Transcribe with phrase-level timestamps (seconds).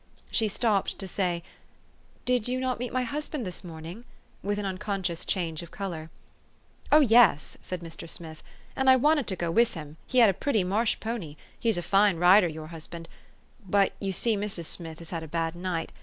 [0.31, 1.43] She stopped to say,
[2.21, 4.03] 4' Did you not meet my husband this morning?''
[4.41, 6.09] with an unconscious change of color."
[6.91, 8.09] Oh, yes!" said Mr.
[8.09, 8.41] Smith;"
[8.75, 11.35] and I wanted to go with him: he had a pretty marsh pony.
[11.59, 13.07] He's a fine rider, your husband.
[13.63, 14.65] But you see, Mrs.
[14.65, 15.91] Smith has had a bad night.